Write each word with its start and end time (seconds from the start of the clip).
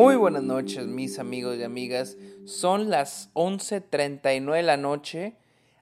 Muy 0.00 0.16
buenas 0.16 0.42
noches, 0.42 0.86
mis 0.86 1.18
amigos 1.18 1.58
y 1.58 1.62
amigas. 1.62 2.16
Son 2.46 2.88
las 2.88 3.28
11:39 3.34 4.56
de 4.56 4.62
la 4.62 4.78
noche. 4.78 5.36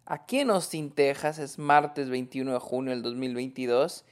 Aquí 0.06 0.40
en 0.40 0.50
Austin, 0.50 0.90
Texas, 0.90 1.38
es 1.38 1.56
martes 1.56 2.10
21 2.10 2.52
de 2.52 2.58
junio 2.58 2.90
del 2.90 3.02
2022. 3.02 4.04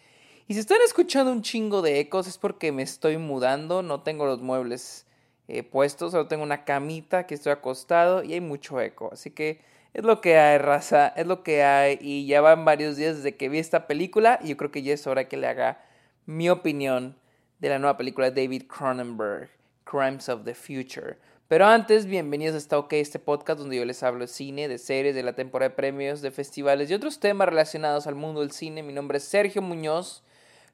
Y 0.47 0.55
si 0.55 0.61
están 0.61 0.79
escuchando 0.87 1.33
un 1.33 1.43
chingo 1.43 1.83
de 1.83 1.99
ecos 1.99 2.29
es 2.29 2.39
porque 2.39 2.71
me 2.71 2.85
estoy 2.85 3.19
mudando, 3.19 3.83
no 3.83 4.03
tengo 4.03 4.27
los 4.27 4.41
muebles 4.41 5.09
eh, 5.49 5.65
puestos, 5.65 6.13
solo 6.13 6.29
tengo 6.29 6.45
una 6.45 6.65
camita 6.65 7.27
que 7.27 7.35
estoy 7.35 7.51
acostado 7.51 8.23
y 8.23 8.33
hay 8.33 8.41
mucho 8.41 8.81
eco. 8.81 9.11
Así 9.13 9.33
que 9.33 9.61
es 9.93 10.05
lo 10.05 10.21
que 10.21 10.39
hay, 10.39 10.59
raza, 10.59 11.09
es 11.17 11.27
lo 11.27 11.43
que 11.43 11.65
hay. 11.65 11.99
Y 12.01 12.29
ya 12.29 12.41
van 12.41 12.65
varios 12.65 12.97
días 12.97 13.17
desde 13.17 13.37
que 13.37 13.49
vi 13.49 13.59
esta 13.59 13.89
película 13.89 14.39
y 14.41 14.51
yo 14.51 14.57
creo 14.57 14.71
que 14.71 14.85
ya 14.85 14.95
es 14.95 15.05
hora 15.09 15.27
que 15.27 15.37
le 15.37 15.49
haga 15.49 15.85
mi 16.27 16.49
opinión 16.49 17.17
de 17.59 17.71
la 17.71 17.81
nueva 17.81 17.97
película 17.97 18.31
de 18.31 18.41
David 18.45 18.69
Cronenberg. 18.69 19.56
Crimes 19.87 20.29
of 20.29 20.45
the 20.45 20.55
Future. 20.55 21.17
Pero 21.49 21.65
antes, 21.65 22.07
bienvenidos 22.07 22.57
a 22.57 22.59
Está 22.59 22.77
OK, 22.77 22.93
este 22.95 23.21
podcast 23.21 23.61
donde 23.61 23.77
yo 23.77 23.85
les 23.85 24.03
hablo 24.03 24.21
de 24.21 24.27
cine, 24.27 24.67
de 24.67 24.79
series, 24.79 25.15
de 25.15 25.23
la 25.23 25.35
temporada 25.35 25.69
de 25.69 25.77
premios, 25.77 26.21
de 26.23 26.33
festivales 26.33 26.91
y 26.91 26.95
otros 26.95 27.21
temas 27.21 27.49
relacionados 27.49 28.09
al 28.09 28.17
mundo 28.17 28.41
del 28.41 28.51
cine. 28.51 28.83
Mi 28.83 28.93
nombre 28.93 29.19
es 29.19 29.25
Sergio 29.25 29.63
Muñoz. 29.63 30.25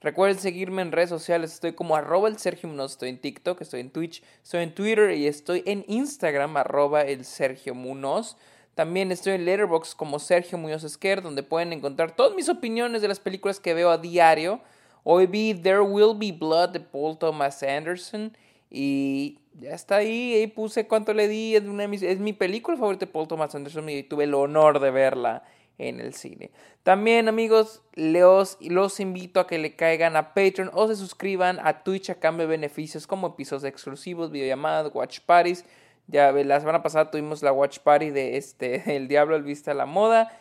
Recuerden 0.00 0.38
seguirme 0.38 0.80
en 0.80 0.90
redes 0.90 1.10
sociales, 1.10 1.52
estoy 1.52 1.74
como 1.74 1.94
arroba 1.94 2.26
el 2.28 2.38
Sergio 2.38 2.70
Muñoz, 2.70 2.92
estoy 2.92 3.10
en 3.10 3.18
TikTok, 3.18 3.60
estoy 3.60 3.80
en 3.80 3.90
Twitch, 3.90 4.22
estoy 4.42 4.62
en 4.62 4.74
Twitter 4.74 5.10
y 5.12 5.26
estoy 5.26 5.62
en 5.66 5.84
Instagram, 5.88 6.56
arroba 6.56 7.02
el 7.02 7.26
Sergio 7.26 7.74
Muñoz. 7.74 8.38
También 8.74 9.12
estoy 9.12 9.34
en 9.34 9.44
Letterboxd 9.44 9.94
como 9.94 10.18
Sergio 10.18 10.56
Muñoz 10.56 10.84
Esquer, 10.84 11.20
donde 11.20 11.42
pueden 11.42 11.74
encontrar 11.74 12.16
todas 12.16 12.34
mis 12.34 12.48
opiniones 12.48 13.02
de 13.02 13.08
las 13.08 13.20
películas 13.20 13.60
que 13.60 13.74
veo 13.74 13.90
a 13.90 13.98
diario. 13.98 14.62
Hoy 15.04 15.26
vi 15.26 15.52
There 15.52 15.82
Will 15.82 16.16
Be 16.16 16.32
Blood 16.32 16.70
de 16.70 16.80
Paul 16.80 17.18
Thomas 17.18 17.62
Anderson. 17.62 18.34
Y 18.74 19.38
ya 19.60 19.74
está 19.74 19.96
ahí, 19.96 20.32
ahí 20.32 20.46
puse 20.46 20.86
cuánto 20.86 21.12
le 21.12 21.28
di, 21.28 21.56
es, 21.56 21.62
una 21.64 21.84
es 21.84 22.18
mi 22.20 22.32
película 22.32 22.78
favorita 22.78 23.04
de 23.04 23.12
Paul 23.12 23.28
Thomas 23.28 23.54
Anderson 23.54 23.86
y 23.90 24.02
tuve 24.02 24.24
el 24.24 24.32
honor 24.32 24.80
de 24.80 24.90
verla 24.90 25.44
en 25.76 26.00
el 26.00 26.14
cine. 26.14 26.50
También 26.82 27.28
amigos, 27.28 27.82
los, 27.92 28.56
los 28.62 28.98
invito 28.98 29.40
a 29.40 29.46
que 29.46 29.58
le 29.58 29.76
caigan 29.76 30.16
a 30.16 30.32
Patreon 30.32 30.70
o 30.72 30.88
se 30.88 30.96
suscriban 30.96 31.58
a 31.62 31.82
Twitch 31.82 32.08
a 32.08 32.14
cambio 32.14 32.46
de 32.46 32.50
beneficios 32.52 33.06
como 33.06 33.26
episodios 33.26 33.64
exclusivos, 33.64 34.30
videollamadas, 34.30 34.90
watch 34.94 35.20
parties. 35.20 35.66
Ya 36.06 36.32
la 36.32 36.58
semana 36.58 36.82
pasada 36.82 37.10
tuvimos 37.10 37.42
la 37.42 37.52
watch 37.52 37.78
party 37.80 38.08
de 38.08 38.38
este 38.38 38.96
El 38.96 39.06
Diablo 39.06 39.36
al 39.36 39.42
Vista 39.42 39.72
a 39.72 39.74
la 39.74 39.84
Moda. 39.84 40.32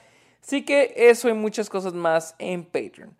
Así 0.41 0.63
que 0.63 0.93
eso 0.95 1.27
y 1.27 1.33
muchas 1.33 1.69
cosas 1.69 1.93
más 1.93 2.33
en 2.39 2.63
Patreon. 2.63 3.13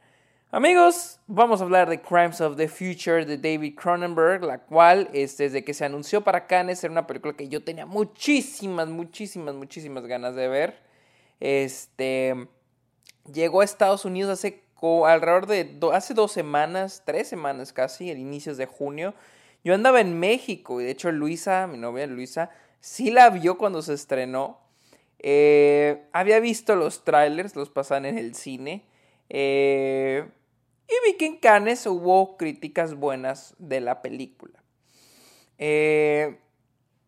Amigos, 0.54 1.18
vamos 1.28 1.62
a 1.62 1.64
hablar 1.64 1.90
de 1.90 2.02
Crimes 2.02 2.42
of 2.42 2.58
the 2.58 2.68
Future 2.68 3.24
de 3.24 3.38
David 3.38 3.74
Cronenberg, 3.74 4.44
la 4.44 4.58
cual, 4.58 5.10
este, 5.14 5.44
desde 5.44 5.64
que 5.64 5.74
se 5.74 5.86
anunció 5.86 6.26
para 6.26 6.46
Cannes, 6.46 6.84
era 6.84 6.92
una 6.92 7.08
película 7.08 7.34
que 7.38 7.48
yo 7.48 7.64
tenía 7.64 7.86
muchísimas, 7.86 8.90
muchísimas, 8.90 9.56
muchísimas 9.56 10.06
ganas 10.08 10.36
de 10.36 10.50
ver. 10.50 10.76
Este, 11.40 12.50
llegó 13.32 13.62
a 13.62 13.64
Estados 13.64 14.04
Unidos 14.04 14.30
hace 14.30 14.62
alrededor 15.06 15.48
de 15.48 15.80
hace 15.94 16.14
dos 16.14 16.34
semanas, 16.34 17.04
tres 17.06 17.30
semanas 17.30 17.72
casi, 17.72 18.12
el 18.12 18.18
inicios 18.18 18.58
de 18.58 18.66
junio. 18.66 19.14
Yo 19.64 19.74
andaba 19.74 20.02
en 20.02 20.20
México 20.20 20.82
y 20.82 20.84
de 20.84 20.92
hecho 20.92 21.14
Luisa, 21.14 21.66
mi 21.66 21.78
novia 21.78 22.06
Luisa, 22.08 22.50
sí 22.82 23.10
la 23.10 23.30
vio 23.30 23.58
cuando 23.58 23.82
se 23.82 23.94
estrenó. 23.94 24.60
Eh, 25.20 26.10
había 26.12 26.42
visto 26.42 26.76
los 26.76 27.06
trailers, 27.06 27.56
los 27.56 27.70
pasan 27.70 28.06
en 28.06 28.18
el 28.18 28.36
cine. 28.36 28.84
Eh, 29.30 30.26
y 30.92 31.08
vi 31.08 31.18
que 31.18 31.26
en 31.26 31.38
Cannes 31.38 31.86
hubo 31.88 32.36
críticas 32.36 32.96
buenas 32.96 33.56
de 33.58 33.80
la 33.80 34.02
película. 34.02 34.62
Eh, 35.58 36.38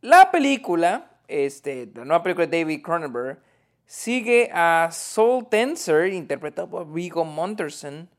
la 0.01 0.31
película, 0.31 1.11
este, 1.27 1.89
la 1.93 2.05
nueva 2.05 2.23
película 2.23 2.47
de 2.47 2.59
David 2.59 2.81
Cronenberg, 2.81 3.39
sigue 3.85 4.49
a 4.53 4.89
Soul 4.91 5.47
Tensor, 5.49 6.07
interpretado 6.07 6.69
por 6.69 6.91
Viggo 6.91 7.25
Mortensen, 7.25 8.09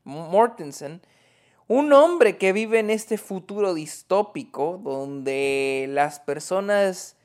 un 1.67 1.93
hombre 1.93 2.37
que 2.37 2.53
vive 2.53 2.79
en 2.79 2.91
este 2.91 3.17
futuro 3.17 3.73
distópico 3.73 4.79
donde 4.83 5.87
las 5.89 6.19
personas 6.19 7.15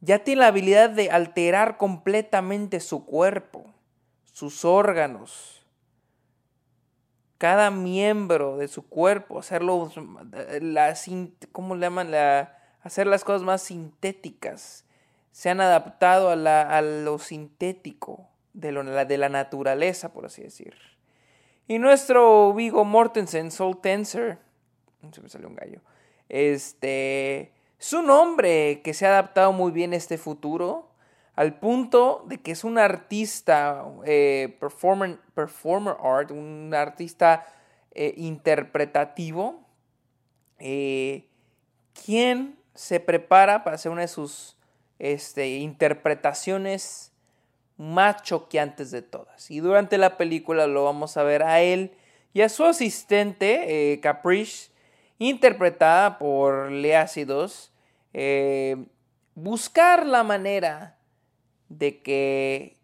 ya 0.00 0.22
tienen 0.22 0.40
la 0.40 0.48
habilidad 0.48 0.90
de 0.90 1.10
alterar 1.10 1.78
completamente 1.78 2.80
su 2.80 3.06
cuerpo, 3.06 3.72
sus 4.32 4.64
órganos, 4.64 5.61
cada 7.42 7.72
miembro 7.72 8.56
de 8.56 8.68
su 8.68 8.86
cuerpo, 8.86 9.40
hacerlo, 9.40 9.90
¿cómo 11.50 11.74
le 11.74 11.80
llaman? 11.80 12.12
La, 12.12 12.56
hacer 12.82 13.08
las 13.08 13.24
cosas 13.24 13.42
más 13.42 13.62
sintéticas. 13.62 14.84
Se 15.32 15.50
han 15.50 15.60
adaptado 15.60 16.30
a, 16.30 16.36
la, 16.36 16.60
a 16.60 16.80
lo 16.82 17.18
sintético 17.18 18.28
de 18.52 18.70
la 18.70 19.28
naturaleza, 19.28 20.12
por 20.12 20.26
así 20.26 20.40
decir. 20.40 20.76
Y 21.66 21.80
nuestro 21.80 22.54
Vigo 22.54 22.84
Mortensen, 22.84 23.50
Soul 23.50 23.80
Tensor, 23.80 24.38
se 25.10 25.20
me 25.20 25.28
salió 25.28 25.48
un 25.48 25.56
gallo, 25.56 25.80
este, 26.28 27.50
es 27.76 27.92
un 27.92 28.08
hombre 28.10 28.82
que 28.84 28.94
se 28.94 29.04
ha 29.04 29.08
adaptado 29.08 29.52
muy 29.52 29.72
bien 29.72 29.94
a 29.94 29.96
este 29.96 30.16
futuro 30.16 30.91
al 31.34 31.58
punto 31.58 32.24
de 32.26 32.40
que 32.40 32.52
es 32.52 32.64
un 32.64 32.78
artista, 32.78 33.84
eh, 34.04 34.56
performer, 34.60 35.18
performer, 35.34 35.96
art, 36.02 36.30
un 36.30 36.72
artista 36.74 37.46
eh, 37.92 38.14
interpretativo, 38.18 39.66
eh, 40.58 41.26
quien 42.04 42.58
se 42.74 43.00
prepara 43.00 43.64
para 43.64 43.76
hacer 43.76 43.90
una 43.90 44.02
de 44.02 44.08
sus 44.08 44.56
este, 44.98 45.56
interpretaciones 45.56 47.12
más 47.78 48.22
choqueantes 48.22 48.90
de 48.90 49.02
todas. 49.02 49.50
Y 49.50 49.60
durante 49.60 49.98
la 49.98 50.16
película 50.18 50.66
lo 50.66 50.84
vamos 50.84 51.16
a 51.16 51.22
ver 51.22 51.42
a 51.42 51.60
él 51.60 51.92
y 52.34 52.42
a 52.42 52.48
su 52.48 52.64
asistente, 52.64 53.98
Caprice, 54.02 54.70
interpretada 55.18 56.18
por 56.18 56.70
Lea 56.70 57.06
buscar 59.34 60.06
la 60.06 60.22
manera 60.22 60.98
de 61.78 62.02
que 62.02 62.76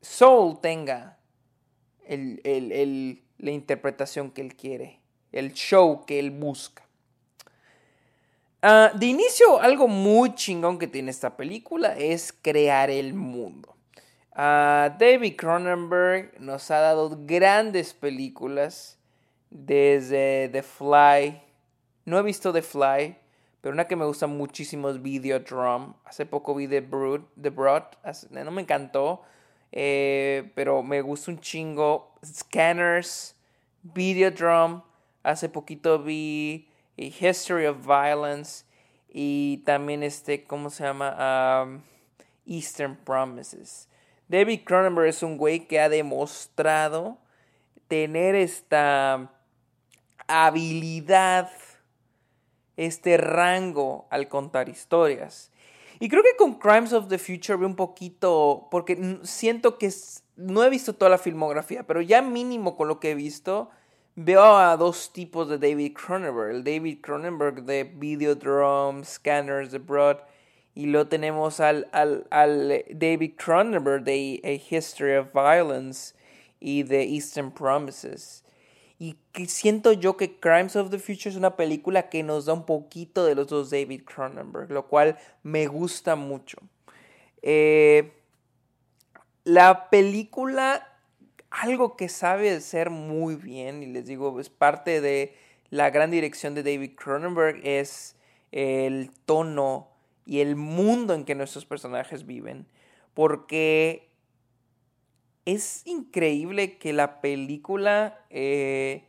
Soul 0.00 0.60
tenga 0.60 1.18
la 2.08 3.50
interpretación 3.50 4.30
que 4.30 4.42
él 4.42 4.54
quiere, 4.54 5.00
el 5.32 5.52
show 5.52 6.04
que 6.06 6.18
él 6.18 6.30
busca. 6.30 6.84
Ah, 8.62 8.92
de 8.94 9.06
inicio, 9.06 9.60
algo 9.60 9.88
muy 9.88 10.34
chingón 10.34 10.78
que 10.78 10.86
tiene 10.86 11.10
esta 11.10 11.36
película 11.36 11.96
es 11.96 12.32
crear 12.32 12.90
el 12.90 13.14
mundo. 13.14 13.74
Ah, 14.32 14.96
David 14.98 15.36
Cronenberg 15.36 16.40
nos 16.40 16.70
ha 16.70 16.80
dado 16.80 17.16
grandes 17.24 17.94
películas 17.94 18.98
desde 19.50 20.48
The 20.50 20.62
Fly. 20.62 21.42
No 22.04 22.18
he 22.18 22.22
visto 22.22 22.52
The 22.52 22.62
Fly, 22.62 23.16
pero 23.60 23.72
una 23.74 23.86
que 23.86 23.96
me 23.96 24.04
gusta 24.04 24.26
muchísimo 24.26 24.88
es 24.90 25.02
Videodrum. 25.02 25.94
Hace 26.04 26.26
poco 26.26 26.54
vi 26.54 26.68
The 26.68 26.80
Brood, 26.80 27.22
The 27.40 27.50
Broad. 27.50 27.84
No 28.30 28.50
me 28.50 28.62
encantó. 28.62 29.22
Eh, 29.72 30.52
pero 30.54 30.82
me 30.82 31.00
gusta 31.02 31.30
un 31.32 31.40
chingo. 31.40 32.14
Scanners, 32.24 33.34
Videodrum. 33.82 34.82
Hace 35.22 35.48
poquito 35.48 36.02
vi 36.02 36.68
History 36.96 37.66
of 37.66 37.84
Violence. 37.84 38.64
Y 39.08 39.58
también 39.64 40.02
este, 40.02 40.44
¿cómo 40.44 40.70
se 40.70 40.84
llama? 40.84 41.80
Eastern 42.46 42.96
Promises. 42.96 43.88
David 44.28 44.60
Cronenberg 44.64 45.08
es 45.08 45.22
un 45.22 45.36
güey 45.36 45.66
que 45.66 45.80
ha 45.80 45.88
demostrado 45.88 47.18
tener 47.88 48.34
esta 48.34 49.30
habilidad 50.26 51.50
este 52.76 53.16
rango 53.16 54.06
al 54.10 54.28
contar 54.28 54.68
historias. 54.68 55.50
Y 55.98 56.08
creo 56.08 56.22
que 56.22 56.36
con 56.36 56.54
Crimes 56.58 56.92
of 56.92 57.08
the 57.08 57.18
Future 57.18 57.56
veo 57.56 57.68
un 57.68 57.76
poquito, 57.76 58.68
porque 58.70 59.18
siento 59.22 59.78
que 59.78 59.90
no 60.36 60.62
he 60.62 60.70
visto 60.70 60.94
toda 60.94 61.10
la 61.10 61.18
filmografía, 61.18 61.86
pero 61.86 62.02
ya 62.02 62.20
mínimo 62.20 62.76
con 62.76 62.88
lo 62.88 63.00
que 63.00 63.12
he 63.12 63.14
visto, 63.14 63.70
veo 64.14 64.42
a 64.42 64.76
dos 64.76 65.12
tipos 65.12 65.48
de 65.48 65.58
David 65.58 65.94
Cronenberg. 65.94 66.50
El 66.50 66.64
David 66.64 67.00
Cronenberg 67.00 67.62
de 67.64 67.84
Videodrome, 67.84 69.04
Scanners 69.04 69.72
Abroad, 69.72 70.18
y 70.74 70.86
luego 70.86 71.08
tenemos 71.08 71.60
al, 71.60 71.88
al, 71.92 72.26
al 72.30 72.84
David 72.90 73.32
Cronenberg 73.36 74.04
de 74.04 74.40
A 74.44 74.74
History 74.74 75.16
of 75.16 75.28
Violence 75.32 76.14
y 76.60 76.82
de 76.82 77.02
Eastern 77.04 77.50
Promises. 77.50 78.44
Y 78.98 79.16
siento 79.46 79.92
yo 79.92 80.16
que 80.16 80.38
Crimes 80.38 80.74
of 80.76 80.90
the 80.90 80.98
Future 80.98 81.30
es 81.30 81.36
una 81.36 81.56
película 81.56 82.08
que 82.08 82.22
nos 82.22 82.46
da 82.46 82.54
un 82.54 82.64
poquito 82.64 83.24
de 83.24 83.34
los 83.34 83.48
dos 83.48 83.70
David 83.70 84.02
Cronenberg, 84.04 84.70
lo 84.70 84.86
cual 84.86 85.18
me 85.42 85.66
gusta 85.66 86.16
mucho. 86.16 86.58
Eh, 87.42 88.12
la 89.44 89.90
película, 89.90 90.88
algo 91.50 91.96
que 91.96 92.08
sabe 92.08 92.50
hacer 92.50 92.88
muy 92.90 93.36
bien, 93.36 93.82
y 93.82 93.86
les 93.86 94.06
digo, 94.06 94.40
es 94.40 94.48
parte 94.48 95.00
de, 95.00 95.36
la 95.70 95.90
gran 95.90 96.10
dirección 96.10 96.54
de 96.54 96.62
David 96.62 96.92
Cronenberg 96.96 97.60
es 97.64 98.16
el 98.52 99.10
tono 99.26 99.88
y 100.24 100.40
el 100.40 100.56
mundo 100.56 101.14
en 101.14 101.24
que 101.24 101.34
nuestros 101.34 101.66
personajes 101.66 102.26
viven. 102.26 102.66
Porque 103.14 104.08
es 105.46 105.86
increíble 105.86 106.76
que 106.76 106.92
la 106.92 107.20
película 107.20 108.18
eh, 108.30 109.04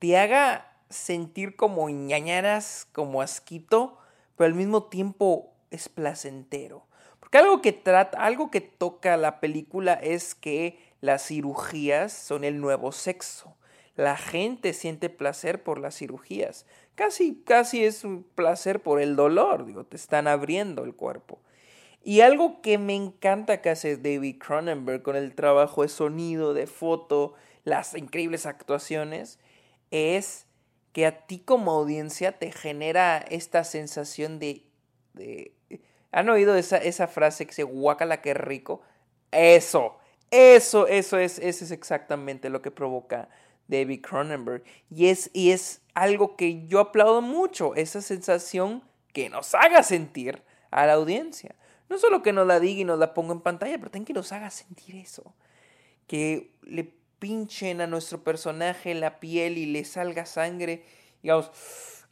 te 0.00 0.18
haga 0.18 0.66
sentir 0.90 1.54
como 1.54 1.88
ñañaras, 1.88 2.88
como 2.92 3.22
asquito, 3.22 3.96
pero 4.36 4.48
al 4.48 4.54
mismo 4.54 4.84
tiempo 4.84 5.54
es 5.70 5.88
placentero. 5.88 6.84
Porque 7.20 7.38
algo 7.38 7.62
que 7.62 7.72
trata, 7.72 8.18
algo 8.18 8.50
que 8.50 8.60
toca 8.60 9.16
la 9.16 9.38
película 9.38 9.94
es 9.94 10.34
que 10.34 10.78
las 11.00 11.26
cirugías 11.26 12.12
son 12.12 12.42
el 12.42 12.60
nuevo 12.60 12.90
sexo. 12.90 13.56
La 13.94 14.16
gente 14.16 14.72
siente 14.72 15.08
placer 15.08 15.62
por 15.62 15.78
las 15.78 15.96
cirugías. 15.96 16.66
Casi, 16.96 17.42
casi 17.44 17.84
es 17.84 18.02
un 18.02 18.24
placer 18.24 18.82
por 18.82 19.00
el 19.00 19.14
dolor, 19.14 19.66
digo, 19.66 19.84
te 19.84 19.96
están 19.96 20.26
abriendo 20.26 20.82
el 20.82 20.94
cuerpo. 20.94 21.38
Y 22.02 22.22
algo 22.22 22.62
que 22.62 22.78
me 22.78 22.94
encanta 22.94 23.60
que 23.60 23.70
hace 23.70 23.96
David 23.96 24.38
Cronenberg 24.38 25.02
con 25.02 25.16
el 25.16 25.34
trabajo 25.34 25.82
de 25.82 25.88
sonido, 25.88 26.54
de 26.54 26.66
foto, 26.66 27.34
las 27.64 27.94
increíbles 27.94 28.46
actuaciones, 28.46 29.38
es 29.90 30.46
que 30.92 31.06
a 31.06 31.26
ti 31.26 31.40
como 31.40 31.72
audiencia 31.72 32.38
te 32.38 32.52
genera 32.52 33.18
esta 33.18 33.64
sensación 33.64 34.38
de... 34.38 34.66
¿Han 36.12 36.28
oído 36.28 36.56
esa, 36.56 36.78
esa 36.78 37.06
frase 37.06 37.46
que 37.46 37.52
se 37.52 37.62
guacala 37.62 38.20
que 38.20 38.34
rico? 38.34 38.82
Eso, 39.30 39.98
eso, 40.30 40.86
eso 40.86 41.18
es, 41.18 41.38
eso 41.38 41.64
es 41.64 41.70
exactamente 41.70 42.48
lo 42.48 42.62
que 42.62 42.70
provoca 42.70 43.28
David 43.68 44.00
Cronenberg. 44.02 44.64
Y 44.90 45.06
es, 45.06 45.30
y 45.32 45.52
es 45.52 45.82
algo 45.94 46.36
que 46.36 46.66
yo 46.66 46.80
aplaudo 46.80 47.22
mucho, 47.22 47.74
esa 47.74 48.00
sensación 48.00 48.82
que 49.12 49.28
nos 49.28 49.54
haga 49.54 49.82
sentir 49.82 50.42
a 50.70 50.86
la 50.86 50.94
audiencia. 50.94 51.54
No 51.90 51.98
solo 51.98 52.22
que 52.22 52.32
nos 52.32 52.46
la 52.46 52.60
diga 52.60 52.80
y 52.80 52.84
nos 52.84 52.98
la 52.98 53.12
ponga 53.12 53.32
en 53.32 53.40
pantalla, 53.40 53.76
pero 53.76 53.90
también 53.90 54.06
que 54.06 54.12
nos 54.14 54.30
haga 54.32 54.48
sentir 54.50 54.94
eso. 54.94 55.34
Que 56.06 56.52
le 56.62 56.94
pinchen 57.18 57.80
a 57.80 57.88
nuestro 57.88 58.22
personaje 58.22 58.94
la 58.94 59.18
piel 59.18 59.58
y 59.58 59.66
le 59.66 59.84
salga 59.84 60.24
sangre. 60.24 60.84
Digamos, 61.20 61.50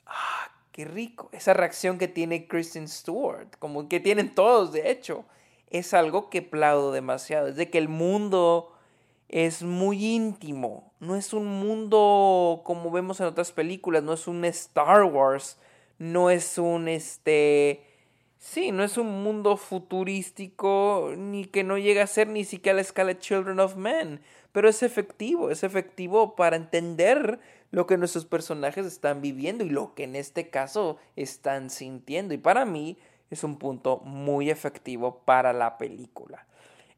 ¡ah, 0.04 0.50
qué 0.72 0.84
rico! 0.84 1.30
Esa 1.32 1.54
reacción 1.54 1.96
que 1.96 2.08
tiene 2.08 2.48
Kristen 2.48 2.88
Stewart, 2.88 3.56
como 3.60 3.88
que 3.88 4.00
tienen 4.00 4.34
todos, 4.34 4.72
de 4.72 4.90
hecho, 4.90 5.24
es 5.70 5.94
algo 5.94 6.28
que 6.28 6.38
aplaudo 6.38 6.90
demasiado. 6.90 7.46
Es 7.46 7.56
de 7.56 7.70
que 7.70 7.78
el 7.78 7.88
mundo 7.88 8.72
es 9.28 9.62
muy 9.62 10.04
íntimo. 10.04 10.92
No 10.98 11.14
es 11.14 11.32
un 11.32 11.46
mundo 11.46 12.62
como 12.64 12.90
vemos 12.90 13.20
en 13.20 13.26
otras 13.26 13.52
películas. 13.52 14.02
No 14.02 14.14
es 14.14 14.26
un 14.26 14.44
Star 14.44 15.04
Wars. 15.04 15.56
No 15.98 16.30
es 16.30 16.58
un 16.58 16.88
este. 16.88 17.84
Sí, 18.38 18.70
no 18.70 18.84
es 18.84 18.96
un 18.96 19.22
mundo 19.22 19.56
futurístico 19.56 21.12
ni 21.16 21.44
que 21.44 21.64
no 21.64 21.76
llega 21.76 22.04
a 22.04 22.06
ser 22.06 22.28
ni 22.28 22.44
siquiera 22.44 22.74
a 22.74 22.76
la 22.76 22.82
escala 22.82 23.14
de 23.14 23.18
Children 23.18 23.60
of 23.60 23.76
Men 23.76 24.20
pero 24.52 24.68
es 24.68 24.82
efectivo, 24.82 25.50
es 25.50 25.62
efectivo 25.62 26.34
para 26.34 26.56
entender 26.56 27.38
lo 27.70 27.86
que 27.86 27.98
nuestros 27.98 28.24
personajes 28.24 28.86
están 28.86 29.20
viviendo 29.20 29.64
y 29.64 29.70
lo 29.70 29.94
que 29.94 30.04
en 30.04 30.16
este 30.16 30.48
caso 30.48 30.96
están 31.16 31.70
sintiendo. 31.70 32.34
Y 32.34 32.38
para 32.38 32.64
mí 32.64 32.98
es 33.30 33.44
un 33.44 33.56
punto 33.58 33.98
muy 33.98 34.50
efectivo 34.50 35.20
para 35.24 35.52
la 35.52 35.76
película. 35.76 36.46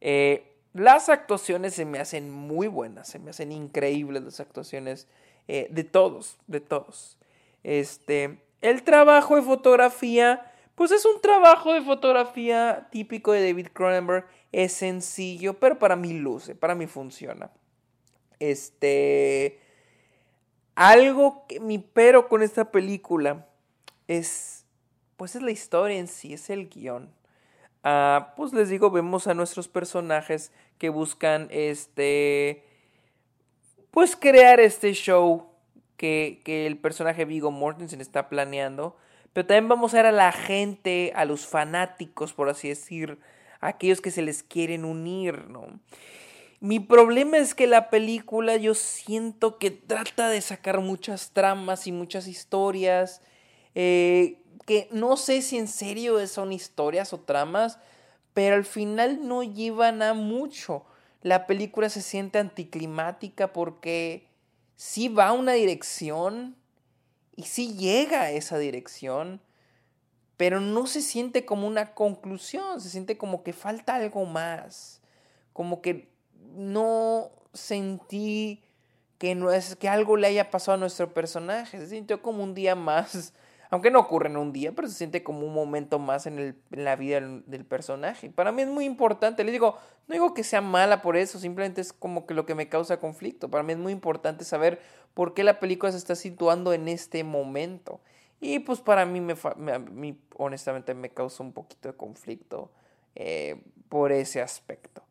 Eh, 0.00 0.54
las 0.72 1.08
actuaciones 1.08 1.74
se 1.74 1.84
me 1.84 1.98
hacen 1.98 2.30
muy 2.30 2.68
buenas, 2.68 3.08
se 3.08 3.18
me 3.18 3.30
hacen 3.30 3.50
increíbles 3.50 4.22
las 4.22 4.38
actuaciones 4.38 5.08
eh, 5.48 5.66
de 5.70 5.82
todos, 5.82 6.38
de 6.46 6.60
todos. 6.60 7.18
Este, 7.64 8.38
el 8.60 8.84
trabajo 8.84 9.34
de 9.34 9.42
fotografía, 9.42 10.49
pues 10.74 10.90
es 10.90 11.04
un 11.04 11.20
trabajo 11.20 11.72
de 11.72 11.82
fotografía 11.82 12.88
típico 12.90 13.32
de 13.32 13.46
David 13.46 13.68
Cronenberg 13.72 14.26
es 14.52 14.72
sencillo, 14.72 15.54
pero 15.54 15.78
para 15.78 15.96
mí 15.96 16.12
luce, 16.12 16.54
para 16.54 16.74
mí 16.74 16.86
funciona. 16.86 17.50
Este. 18.38 19.60
Algo 20.74 21.44
que 21.46 21.60
mi 21.60 21.78
pero 21.78 22.28
con 22.28 22.42
esta 22.42 22.70
película 22.70 23.46
es. 24.08 24.64
Pues 25.16 25.36
es 25.36 25.42
la 25.42 25.50
historia 25.50 25.98
en 25.98 26.08
sí, 26.08 26.32
es 26.32 26.48
el 26.48 26.68
guion. 26.68 27.12
Ah, 27.84 28.32
pues 28.36 28.52
les 28.52 28.70
digo, 28.70 28.90
vemos 28.90 29.26
a 29.26 29.34
nuestros 29.34 29.68
personajes 29.68 30.52
que 30.78 30.88
buscan 30.88 31.48
este. 31.50 32.64
Pues 33.90 34.16
crear 34.16 34.60
este 34.60 34.92
show 34.94 35.50
que, 35.96 36.40
que 36.44 36.66
el 36.66 36.78
personaje 36.78 37.24
Vigo 37.24 37.50
Mortensen 37.50 38.00
está 38.00 38.28
planeando. 38.28 38.96
Pero 39.32 39.46
también 39.46 39.68
vamos 39.68 39.94
a 39.94 39.98
ver 39.98 40.06
a 40.06 40.12
la 40.12 40.32
gente, 40.32 41.12
a 41.14 41.24
los 41.24 41.46
fanáticos, 41.46 42.32
por 42.32 42.48
así 42.48 42.68
decir, 42.68 43.18
aquellos 43.60 44.00
que 44.00 44.10
se 44.10 44.22
les 44.22 44.42
quieren 44.42 44.84
unir, 44.84 45.48
¿no? 45.48 45.80
Mi 46.60 46.78
problema 46.78 47.38
es 47.38 47.54
que 47.54 47.66
la 47.66 47.88
película 47.88 48.56
yo 48.56 48.74
siento 48.74 49.58
que 49.58 49.70
trata 49.70 50.28
de 50.28 50.40
sacar 50.42 50.80
muchas 50.80 51.30
tramas 51.30 51.86
y 51.86 51.92
muchas 51.92 52.26
historias 52.26 53.22
eh, 53.74 54.42
que 54.66 54.88
no 54.92 55.16
sé 55.16 55.42
si 55.42 55.58
en 55.58 55.68
serio 55.68 56.24
son 56.26 56.52
historias 56.52 57.12
o 57.12 57.20
tramas, 57.20 57.78
pero 58.34 58.56
al 58.56 58.64
final 58.64 59.26
no 59.26 59.42
llevan 59.42 60.02
a 60.02 60.14
mucho. 60.14 60.84
La 61.22 61.46
película 61.46 61.88
se 61.88 62.02
siente 62.02 62.38
anticlimática 62.38 63.52
porque 63.52 64.28
sí 64.76 65.08
va 65.08 65.28
a 65.28 65.32
una 65.32 65.52
dirección 65.52 66.56
y 67.40 67.44
sí 67.44 67.74
llega 67.74 68.20
a 68.20 68.30
esa 68.32 68.58
dirección, 68.58 69.40
pero 70.36 70.60
no 70.60 70.86
se 70.86 71.00
siente 71.00 71.46
como 71.46 71.66
una 71.66 71.94
conclusión, 71.94 72.82
se 72.82 72.90
siente 72.90 73.16
como 73.16 73.42
que 73.42 73.54
falta 73.54 73.94
algo 73.94 74.26
más, 74.26 75.00
como 75.54 75.80
que 75.80 76.10
no 76.54 77.30
sentí 77.54 78.62
que, 79.16 79.34
no 79.34 79.50
es, 79.50 79.74
que 79.76 79.88
algo 79.88 80.18
le 80.18 80.26
haya 80.26 80.50
pasado 80.50 80.74
a 80.74 80.78
nuestro 80.78 81.14
personaje, 81.14 81.78
se 81.78 81.88
sintió 81.88 82.20
como 82.20 82.44
un 82.44 82.52
día 82.54 82.74
más, 82.74 83.32
aunque 83.70 83.90
no 83.92 84.00
ocurre 84.00 84.28
en 84.28 84.36
un 84.36 84.52
día, 84.52 84.72
pero 84.72 84.88
se 84.88 84.94
siente 84.94 85.22
como 85.22 85.46
un 85.46 85.54
momento 85.54 86.00
más 86.00 86.26
en, 86.26 86.56
la 86.70 86.96
vida 86.96 87.20
del, 87.20 87.64
personaje. 87.64 88.28
Para 88.28 88.50
mí 88.50 88.62
es 88.62 88.68
muy 88.68 88.84
importante, 88.84 89.44
les 89.44 89.52
digo, 89.52 89.78
no 90.08 90.12
digo 90.12 90.34
que 90.34 90.42
sea 90.42 90.60
mala 90.60 91.02
por 91.02 91.16
eso, 91.16 91.38
simplemente 91.38 91.80
es 91.80 91.92
como 91.92 92.26
que 92.26 92.34
lo 92.34 92.46
que 92.46 92.56
me 92.56 92.68
causa 92.68 92.98
conflicto. 92.98 93.48
Para 93.48 93.62
mí 93.62 93.72
es 93.72 93.78
muy 93.78 93.92
importante 93.92 94.44
saber 94.44 94.80
por 95.14 95.34
qué 95.34 95.44
la 95.44 95.60
película 95.60 95.92
se 95.92 95.98
está 95.98 96.16
situando 96.16 96.72
en 96.72 96.88
este 96.88 97.22
momento. 97.22 98.00
Y 98.40 98.58
pues 98.58 98.80
para 98.80 99.06
mí, 99.06 99.20
me, 99.20 99.36
honestamente, 100.36 100.94
me 100.94 101.10
causa 101.10 101.42
un 101.44 101.52
poquito 101.52 101.88
de 101.88 101.96
conflicto 101.96 102.72
eh, 103.14 103.62
por 103.88 104.10
ese 104.10 104.42
aspecto. 104.42 105.02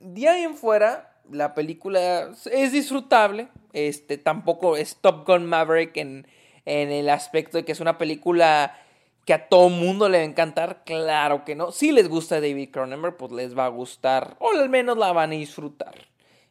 de 0.00 0.28
ahí 0.28 0.42
en 0.42 0.56
fuera, 0.56 1.16
la 1.30 1.54
película 1.54 2.32
es 2.52 2.72
disfrutable. 2.72 3.48
Este, 3.74 4.16
tampoco 4.18 4.76
es 4.76 4.96
Top 4.96 5.26
Gun 5.26 5.46
Maverick 5.46 5.96
en, 5.96 6.26
en 6.64 6.90
el 6.90 7.10
aspecto 7.10 7.58
de 7.58 7.64
que 7.64 7.72
es 7.72 7.80
una 7.80 7.98
película 7.98 8.78
que 9.24 9.34
a 9.34 9.48
todo 9.48 9.68
mundo 9.68 10.08
le 10.08 10.18
va 10.18 10.22
a 10.22 10.26
encantar. 10.26 10.84
Claro 10.84 11.44
que 11.44 11.54
no. 11.54 11.72
Si 11.72 11.92
les 11.92 12.08
gusta 12.08 12.40
David 12.40 12.70
Cronenberg, 12.70 13.16
pues 13.16 13.32
les 13.32 13.58
va 13.58 13.66
a 13.66 13.68
gustar. 13.68 14.36
O 14.38 14.50
al 14.52 14.68
menos 14.68 14.96
la 14.96 15.12
van 15.12 15.30
a 15.32 15.34
disfrutar. 15.34 15.94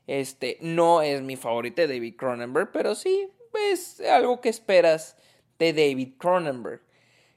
Este, 0.06 0.58
no 0.62 1.02
es 1.02 1.22
mi 1.22 1.38
favorita 1.38 1.84
de 1.84 1.88
David 1.88 2.16
Cronenberg, 2.18 2.72
pero 2.72 2.94
sí, 2.94 3.30
es 3.72 4.02
algo 4.02 4.42
que 4.42 4.50
esperas 4.50 5.16
de 5.60 5.72
David 5.72 6.16
Cronenberg. 6.18 6.82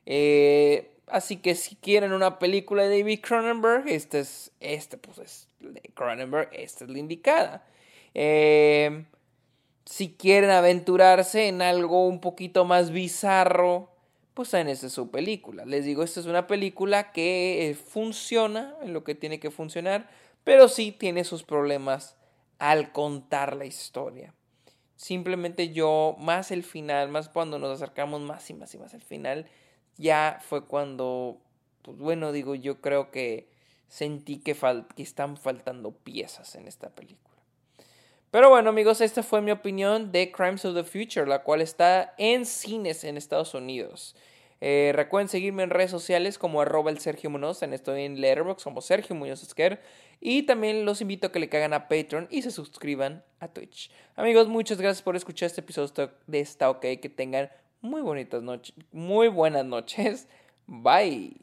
Eh, 0.04 0.90
así 1.06 1.36
que 1.36 1.54
si 1.54 1.76
quieren 1.76 2.12
una 2.12 2.40
película 2.40 2.82
de 2.82 2.98
David 2.98 3.20
Cronenberg, 3.22 3.88
esta 3.88 4.18
es, 4.18 4.50
este, 4.58 4.98
pues 4.98 5.18
es 5.18 5.48
Cronenberg, 5.94 6.48
esta 6.52 6.84
es 6.84 6.90
la 6.90 6.98
indicada. 6.98 7.64
Eh, 8.14 9.04
si 9.86 10.12
quieren 10.12 10.50
aventurarse 10.50 11.46
en 11.48 11.62
algo 11.62 12.06
un 12.06 12.20
poquito 12.20 12.64
más 12.64 12.90
bizarro, 12.90 13.92
pues 14.34 14.52
en 14.52 14.68
esta 14.68 14.88
es 14.88 14.92
su 14.92 15.10
película. 15.10 15.64
Les 15.64 15.84
digo, 15.84 16.02
esta 16.02 16.20
es 16.20 16.26
una 16.26 16.46
película 16.46 17.12
que 17.12 17.70
eh, 17.70 17.74
funciona 17.74 18.74
en 18.82 18.92
lo 18.92 19.04
que 19.04 19.14
tiene 19.14 19.40
que 19.40 19.50
funcionar, 19.50 20.10
pero 20.44 20.68
sí 20.68 20.92
tiene 20.92 21.24
sus 21.24 21.44
problemas 21.44 22.16
al 22.58 22.92
contar 22.92 23.56
la 23.56 23.64
historia. 23.64 24.34
Simplemente 24.96 25.72
yo, 25.72 26.16
más 26.18 26.50
el 26.50 26.64
final, 26.64 27.08
más 27.08 27.28
cuando 27.28 27.58
nos 27.58 27.70
acercamos 27.70 28.20
más 28.20 28.50
y 28.50 28.54
más 28.54 28.74
y 28.74 28.78
más 28.78 28.92
al 28.92 29.02
final, 29.02 29.46
ya 29.96 30.40
fue 30.42 30.64
cuando, 30.64 31.38
pues 31.82 31.96
bueno, 31.98 32.32
digo, 32.32 32.54
yo 32.54 32.80
creo 32.80 33.10
que 33.10 33.48
sentí 33.88 34.38
que, 34.38 34.56
que 34.96 35.02
están 35.02 35.36
faltando 35.36 35.92
piezas 35.92 36.56
en 36.56 36.66
esta 36.66 36.90
película. 36.90 37.35
Pero 38.30 38.50
bueno, 38.50 38.70
amigos, 38.70 39.00
esta 39.00 39.22
fue 39.22 39.40
mi 39.40 39.50
opinión 39.50 40.12
de 40.12 40.32
Crimes 40.32 40.64
of 40.64 40.74
the 40.74 40.84
Future, 40.84 41.26
la 41.26 41.42
cual 41.42 41.62
está 41.62 42.14
en 42.18 42.44
cines 42.44 43.04
en 43.04 43.16
Estados 43.16 43.54
Unidos. 43.54 44.14
Eh, 44.60 44.92
recuerden 44.94 45.28
seguirme 45.28 45.62
en 45.62 45.70
redes 45.70 45.90
sociales 45.90 46.38
como 46.38 46.60
arroba 46.60 46.90
el 46.90 46.98
Sergio 46.98 47.30
Muñoz. 47.30 47.62
Estoy 47.62 48.02
en 48.02 48.20
Letterboxd 48.20 48.64
como 48.64 48.80
Sergio 48.80 49.14
Muñoz 49.14 49.42
Esquer. 49.42 49.80
Y 50.20 50.44
también 50.44 50.84
los 50.84 51.00
invito 51.00 51.26
a 51.26 51.32
que 51.32 51.38
le 51.38 51.48
caigan 51.48 51.74
a 51.74 51.88
Patreon 51.88 52.26
y 52.30 52.42
se 52.42 52.50
suscriban 52.50 53.22
a 53.38 53.48
Twitch. 53.48 53.90
Amigos, 54.16 54.48
muchas 54.48 54.80
gracias 54.80 55.02
por 55.02 55.14
escuchar 55.14 55.48
este 55.48 55.60
episodio 55.60 56.10
de 56.26 56.40
Está 56.40 56.70
OK. 56.70 56.80
Que 56.80 57.12
tengan 57.14 57.50
muy 57.80 58.00
bonitas 58.00 58.42
noches. 58.42 58.74
Muy 58.92 59.28
buenas 59.28 59.64
noches. 59.64 60.26
Bye. 60.66 61.36